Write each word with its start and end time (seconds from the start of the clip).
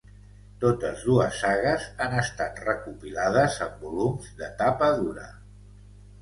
Totes 0.61 1.01
dues 1.09 1.35
sagues 1.41 1.85
han 2.05 2.15
estat 2.21 2.57
recopilades 2.69 3.59
en 3.67 3.77
volums 3.85 4.33
de 4.41 4.49
tapa 4.63 4.91
dura. 5.05 5.29